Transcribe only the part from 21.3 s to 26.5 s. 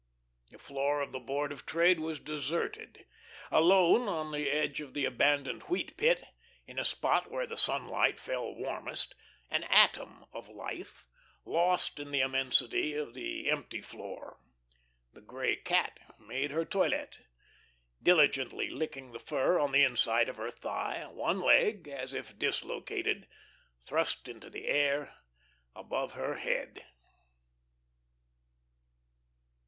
leg, as if dislocated, thrust into the air above her